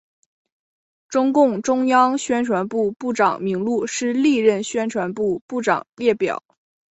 [1.09, 6.43] 中共中央宣传部部长名录是历任宣传部部长列表。